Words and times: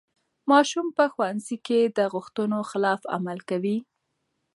ماشوم 0.51 0.87
په 0.97 1.05
ښوونځي 1.13 1.57
کې 1.67 1.79
د 1.97 1.99
غوښتنو 2.13 2.59
خلاف 2.71 3.01
عمل 3.15 3.39
کوي. 3.49 3.77